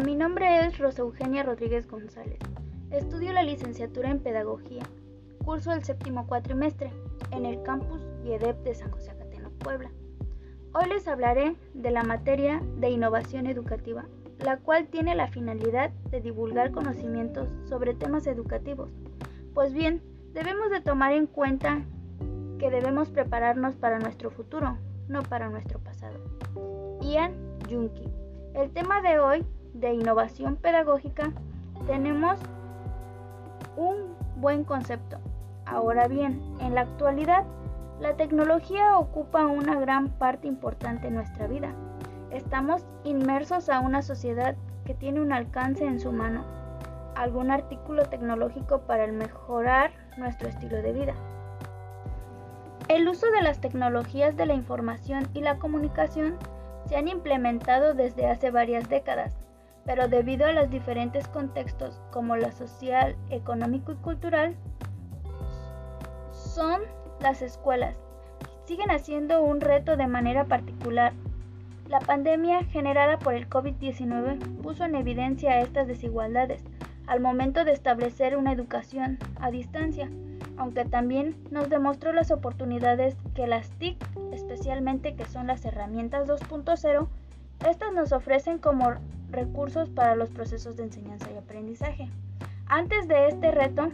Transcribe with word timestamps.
Mi 0.00 0.16
nombre 0.16 0.64
es 0.64 0.78
Rosa 0.78 1.02
Eugenia 1.02 1.42
Rodríguez 1.42 1.86
González. 1.86 2.38
Estudio 2.90 3.30
la 3.32 3.42
licenciatura 3.42 4.10
en 4.10 4.20
Pedagogía. 4.20 4.82
Curso 5.44 5.70
el 5.70 5.84
séptimo 5.84 6.26
cuatrimestre 6.26 6.90
en 7.30 7.44
el 7.44 7.62
campus 7.62 8.00
IEDEP 8.24 8.56
de 8.64 8.74
San 8.74 8.90
José 8.90 9.10
Acateno, 9.10 9.50
Puebla. 9.58 9.90
Hoy 10.72 10.88
les 10.88 11.06
hablaré 11.06 11.56
de 11.74 11.90
la 11.90 12.04
materia 12.04 12.62
de 12.78 12.88
innovación 12.88 13.46
educativa, 13.46 14.06
la 14.38 14.56
cual 14.56 14.88
tiene 14.88 15.14
la 15.14 15.28
finalidad 15.28 15.90
de 16.10 16.22
divulgar 16.22 16.72
conocimientos 16.72 17.48
sobre 17.68 17.92
temas 17.92 18.26
educativos. 18.26 18.90
Pues 19.52 19.74
bien, 19.74 20.02
debemos 20.32 20.70
de 20.70 20.80
tomar 20.80 21.12
en 21.12 21.26
cuenta 21.26 21.84
que 22.58 22.70
debemos 22.70 23.10
prepararnos 23.10 23.76
para 23.76 23.98
nuestro 23.98 24.30
futuro, 24.30 24.78
no 25.08 25.22
para 25.22 25.50
nuestro 25.50 25.80
pasado. 25.80 26.18
Ian 27.02 27.34
Junki. 27.68 28.08
El 28.54 28.70
tema 28.70 29.02
de 29.02 29.18
hoy, 29.18 29.46
de 29.74 29.94
innovación 29.94 30.56
pedagógica, 30.56 31.32
tenemos 31.86 32.38
un 33.76 34.14
buen 34.36 34.64
concepto. 34.64 35.18
Ahora 35.66 36.08
bien, 36.08 36.42
en 36.60 36.74
la 36.74 36.82
actualidad, 36.82 37.44
la 38.00 38.16
tecnología 38.16 38.98
ocupa 38.98 39.46
una 39.46 39.78
gran 39.78 40.08
parte 40.08 40.48
importante 40.48 41.08
en 41.08 41.14
nuestra 41.14 41.46
vida. 41.46 41.72
Estamos 42.30 42.84
inmersos 43.04 43.68
a 43.68 43.80
una 43.80 44.02
sociedad 44.02 44.56
que 44.84 44.94
tiene 44.94 45.20
un 45.20 45.32
alcance 45.32 45.84
en 45.84 46.00
su 46.00 46.12
mano, 46.12 46.44
algún 47.14 47.50
artículo 47.50 48.04
tecnológico 48.06 48.80
para 48.80 49.06
mejorar 49.06 49.92
nuestro 50.16 50.48
estilo 50.48 50.78
de 50.78 50.92
vida. 50.92 51.14
El 52.88 53.08
uso 53.08 53.30
de 53.30 53.42
las 53.42 53.60
tecnologías 53.60 54.36
de 54.36 54.46
la 54.46 54.54
información 54.54 55.28
y 55.34 55.40
la 55.40 55.58
comunicación 55.58 56.36
se 56.86 56.96
han 56.96 57.08
implementado 57.08 57.94
desde 57.94 58.26
hace 58.26 58.50
varias 58.50 58.88
décadas, 58.88 59.36
pero 59.84 60.08
debido 60.08 60.46
a 60.46 60.52
los 60.52 60.70
diferentes 60.70 61.26
contextos 61.28 62.00
como 62.10 62.36
la 62.36 62.52
social, 62.52 63.16
económico 63.30 63.92
y 63.92 63.96
cultural, 63.96 64.54
son 66.32 66.82
las 67.20 67.42
escuelas. 67.42 67.98
Siguen 68.64 68.90
haciendo 68.90 69.42
un 69.42 69.60
reto 69.60 69.96
de 69.96 70.06
manera 70.06 70.44
particular. 70.44 71.12
La 71.88 72.00
pandemia 72.00 72.64
generada 72.64 73.18
por 73.18 73.34
el 73.34 73.48
COVID-19 73.48 74.38
puso 74.62 74.84
en 74.84 74.94
evidencia 74.94 75.60
estas 75.60 75.88
desigualdades 75.88 76.62
al 77.06 77.20
momento 77.20 77.64
de 77.64 77.72
establecer 77.72 78.36
una 78.36 78.52
educación 78.52 79.18
a 79.40 79.50
distancia, 79.50 80.08
aunque 80.56 80.84
también 80.84 81.36
nos 81.50 81.68
demostró 81.68 82.12
las 82.12 82.30
oportunidades 82.30 83.16
que 83.34 83.46
las 83.46 83.70
TIC 83.78 83.96
especialmente 84.32 85.14
que 85.14 85.26
son 85.26 85.46
las 85.46 85.64
herramientas 85.64 86.28
2.0, 86.28 87.08
estas 87.68 87.92
nos 87.92 88.12
ofrecen 88.12 88.58
como 88.58 88.94
recursos 89.32 89.88
para 89.88 90.14
los 90.14 90.30
procesos 90.30 90.76
de 90.76 90.84
enseñanza 90.84 91.30
y 91.32 91.38
aprendizaje. 91.38 92.08
Antes 92.66 93.08
de 93.08 93.28
este 93.28 93.50
reto, 93.50 93.90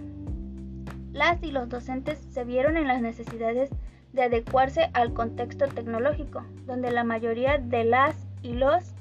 las 1.12 1.42
y 1.42 1.50
los 1.50 1.68
docentes 1.68 2.18
se 2.30 2.44
vieron 2.44 2.76
en 2.76 2.86
las 2.86 3.00
necesidades 3.00 3.70
de 4.12 4.24
adecuarse 4.24 4.90
al 4.92 5.12
contexto 5.14 5.66
tecnológico, 5.68 6.44
donde 6.66 6.90
la 6.90 7.04
mayoría 7.04 7.58
de 7.58 7.84
las 7.84 8.16
y 8.42 8.52
los 8.54 8.94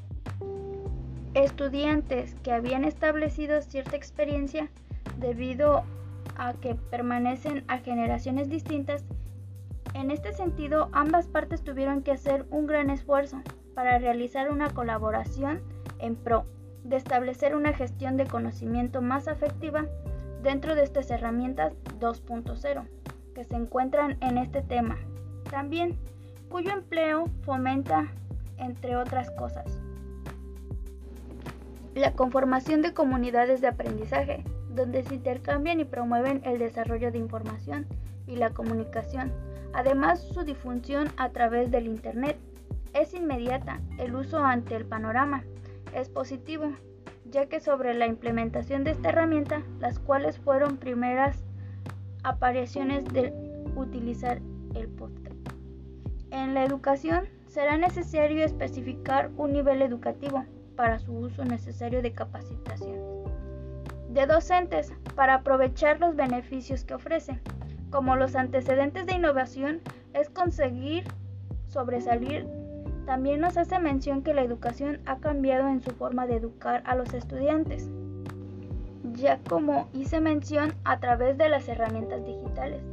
estudiantes 1.34 2.36
que 2.44 2.52
habían 2.52 2.86
establecido 2.86 3.62
cierta 3.62 3.96
experiencia 3.96 4.70
debido 5.20 5.84
a 6.38 6.54
que 6.54 6.76
permanecen 6.76 7.64
a 7.68 7.80
generaciones 7.80 8.50
distintas 8.50 9.06
en 9.94 10.12
este 10.12 10.34
sentido, 10.34 10.90
ambas 10.92 11.28
partes 11.28 11.64
tuvieron 11.64 12.04
que 12.04 12.12
hacer 12.12 12.46
un 12.52 12.68
gran 12.68 12.90
esfuerzo 12.90 13.42
para 13.74 13.98
realizar 13.98 14.52
una 14.52 14.70
colaboración 14.70 15.62
en 16.00 16.16
pro 16.16 16.46
de 16.84 16.96
establecer 16.96 17.56
una 17.56 17.74
gestión 17.74 18.18
de 18.18 18.26
conocimiento 18.26 19.02
más 19.02 19.28
efectiva 19.28 19.86
dentro 20.42 20.76
de 20.76 20.84
estas 20.84 21.10
herramientas 21.12 21.74
2.0 22.00 22.88
que 23.34 23.44
se 23.44 23.56
encuentran 23.56 24.18
en 24.22 24.38
este 24.38 24.62
tema. 24.62 24.98
También 25.50 25.98
cuyo 26.50 26.72
empleo 26.72 27.26
fomenta, 27.44 28.08
entre 28.58 28.96
otras 28.96 29.30
cosas, 29.32 29.82
la 31.94 32.14
conformación 32.14 32.82
de 32.82 32.94
comunidades 32.94 33.62
de 33.62 33.68
aprendizaje, 33.68 34.44
donde 34.70 35.04
se 35.04 35.16
intercambian 35.16 35.80
y 35.80 35.86
promueven 35.86 36.42
el 36.46 36.60
desarrollo 36.60 37.12
de 37.12 37.18
información 37.18 37.88
y 38.28 38.36
la 38.36 38.52
comunicación 38.52 39.32
Además, 39.74 40.20
su 40.34 40.44
difusión 40.44 41.10
a 41.18 41.30
través 41.30 41.70
del 41.72 41.86
Internet 41.86 42.38
es 42.94 43.14
inmediata. 43.14 43.80
El 44.00 44.16
uso 44.16 44.44
ante 44.44 44.76
el 44.76 44.86
panorama 44.86 45.44
es 45.94 46.10
positivo, 46.10 46.72
ya 47.30 47.48
que 47.48 47.60
sobre 47.60 47.94
la 47.94 48.08
implementación 48.08 48.84
de 48.84 48.92
esta 48.92 49.10
herramienta, 49.10 49.64
las 49.80 50.00
cuales 50.00 50.38
fueron 50.40 50.78
primeras 50.78 51.44
apariciones 52.24 53.06
de 53.06 53.34
utilizar 53.76 54.42
el 54.76 54.88
podcast. 54.88 55.36
En 56.32 56.54
la 56.54 56.64
educación 56.64 57.28
será 57.48 57.78
necesario 57.78 58.44
especificar 58.44 59.32
un 59.38 59.54
nivel 59.54 59.82
educativo 59.82 60.46
para 60.76 61.00
su 61.00 61.14
uso 61.14 61.44
necesario 61.46 62.02
de 62.02 62.12
capacitación 62.12 63.18
de 64.18 64.26
docentes 64.26 64.94
para 65.16 65.36
aprovechar 65.36 66.00
los 66.00 66.16
beneficios 66.16 66.84
que 66.84 66.96
ofrece. 66.96 67.40
Como 67.92 68.16
los 68.16 68.36
antecedentes 68.36 69.06
de 69.06 69.14
innovación 69.14 69.82
es 70.14 70.30
conseguir 70.30 71.04
sobresalir, 71.68 72.48
también 73.08 73.40
nos 73.40 73.56
hace 73.56 73.80
mención 73.80 74.22
que 74.22 74.34
la 74.34 74.42
educación 74.42 75.00
ha 75.06 75.20
cambiado 75.20 75.70
en 75.70 75.82
su 75.82 75.92
forma 75.92 76.28
de 76.28 76.36
educar 76.36 76.84
a 76.86 76.94
los 76.94 77.14
estudiantes, 77.14 77.90
ya 79.14 79.40
como 79.48 79.88
hice 79.94 80.20
mención 80.20 80.74
a 80.84 81.00
través 81.00 81.38
de 81.38 81.48
las 81.48 81.70
herramientas 81.70 82.26
digitales, 82.26 82.84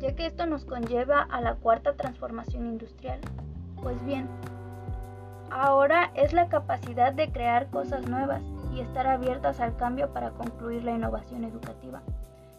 ya 0.00 0.14
que 0.14 0.26
esto 0.26 0.44
nos 0.44 0.66
conlleva 0.66 1.22
a 1.22 1.40
la 1.40 1.54
cuarta 1.54 1.94
transformación 1.94 2.66
industrial. 2.66 3.20
Pues 3.82 4.04
bien, 4.04 4.28
ahora 5.50 6.10
es 6.14 6.34
la 6.34 6.50
capacidad 6.50 7.14
de 7.14 7.32
crear 7.32 7.70
cosas 7.70 8.06
nuevas 8.06 8.42
y 8.74 8.80
estar 8.80 9.06
abiertas 9.06 9.60
al 9.60 9.78
cambio 9.78 10.12
para 10.12 10.32
concluir 10.32 10.84
la 10.84 10.92
innovación 10.92 11.42
educativa 11.42 12.02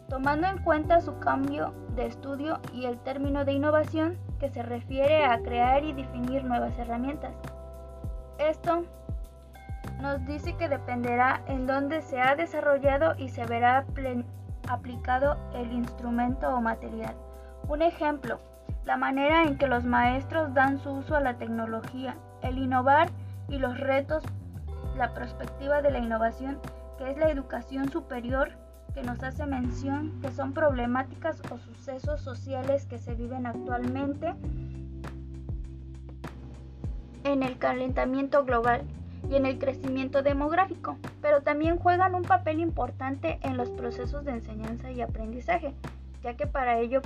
tomando 0.09 0.47
en 0.47 0.59
cuenta 0.59 1.01
su 1.01 1.17
cambio 1.19 1.73
de 1.95 2.05
estudio 2.05 2.59
y 2.73 2.85
el 2.85 2.99
término 2.99 3.45
de 3.45 3.53
innovación 3.53 4.17
que 4.39 4.49
se 4.49 4.61
refiere 4.61 5.25
a 5.25 5.39
crear 5.39 5.83
y 5.83 5.93
definir 5.93 6.43
nuevas 6.43 6.77
herramientas. 6.77 7.33
Esto 8.37 8.83
nos 10.01 10.25
dice 10.25 10.55
que 10.57 10.69
dependerá 10.69 11.41
en 11.47 11.65
dónde 11.65 12.01
se 12.01 12.19
ha 12.19 12.35
desarrollado 12.35 13.15
y 13.17 13.29
se 13.29 13.45
verá 13.45 13.85
aplicado 14.67 15.37
el 15.53 15.71
instrumento 15.71 16.49
o 16.49 16.61
material. 16.61 17.15
Un 17.67 17.81
ejemplo, 17.81 18.39
la 18.83 18.97
manera 18.97 19.43
en 19.43 19.57
que 19.57 19.67
los 19.67 19.85
maestros 19.85 20.53
dan 20.53 20.77
su 20.79 20.91
uso 20.91 21.15
a 21.15 21.21
la 21.21 21.35
tecnología, 21.35 22.15
el 22.41 22.57
innovar 22.57 23.09
y 23.47 23.57
los 23.57 23.79
retos, 23.79 24.23
la 24.95 25.13
perspectiva 25.13 25.81
de 25.81 25.91
la 25.91 25.99
innovación, 25.99 26.59
que 26.97 27.09
es 27.09 27.17
la 27.17 27.29
educación 27.29 27.89
superior 27.89 28.51
que 28.95 29.03
nos 29.03 29.21
hace 29.21 29.45
mención 29.45 30.13
que 30.21 30.31
son 30.31 30.53
problemáticas 30.53 31.41
o 31.51 31.57
sucesos 31.57 32.21
sociales 32.21 32.85
que 32.85 32.97
se 32.97 33.13
viven 33.13 33.45
actualmente 33.45 34.33
en 37.25 37.43
el 37.43 37.57
calentamiento 37.57 38.45
global 38.45 38.83
y 39.29 39.35
en 39.35 39.45
el 39.45 39.59
crecimiento 39.59 40.21
demográfico, 40.23 40.97
pero 41.21 41.41
también 41.41 41.77
juegan 41.77 42.15
un 42.15 42.21
papel 42.21 42.61
importante 42.61 43.37
en 43.41 43.57
los 43.57 43.69
procesos 43.71 44.23
de 44.23 44.31
enseñanza 44.31 44.89
y 44.91 45.01
aprendizaje, 45.01 45.73
ya 46.23 46.37
que 46.37 46.47
para 46.47 46.79
ello 46.79 47.01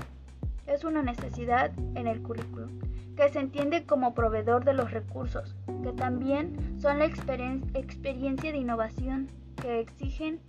es 0.68 0.84
una 0.84 1.02
necesidad 1.02 1.72
en 1.96 2.06
el 2.06 2.22
currículum, 2.22 2.70
que 3.16 3.30
se 3.30 3.40
entiende 3.40 3.86
como 3.86 4.14
proveedor 4.14 4.64
de 4.64 4.74
los 4.74 4.92
recursos, 4.92 5.56
que 5.82 5.94
también 5.94 6.78
son 6.80 7.00
la 7.00 7.06
experiencia 7.06 8.52
de 8.52 8.58
innovación 8.58 9.28
que 9.56 9.80
exigen 9.80 10.40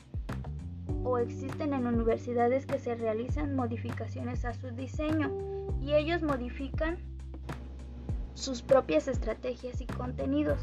o 1.04 1.18
existen 1.18 1.72
en 1.72 1.86
universidades 1.86 2.66
que 2.66 2.78
se 2.78 2.94
realizan 2.94 3.54
modificaciones 3.54 4.44
a 4.44 4.54
su 4.54 4.70
diseño 4.70 5.30
y 5.80 5.94
ellos 5.94 6.22
modifican 6.22 6.98
sus 8.34 8.62
propias 8.62 9.08
estrategias 9.08 9.80
y 9.80 9.86
contenidos. 9.86 10.60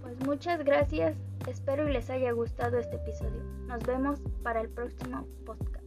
Pues 0.00 0.18
muchas 0.26 0.64
gracias, 0.64 1.16
espero 1.48 1.88
y 1.88 1.92
les 1.92 2.10
haya 2.10 2.32
gustado 2.32 2.78
este 2.78 2.96
episodio. 2.96 3.42
Nos 3.66 3.82
vemos 3.84 4.20
para 4.42 4.60
el 4.60 4.68
próximo 4.68 5.26
podcast. 5.46 5.81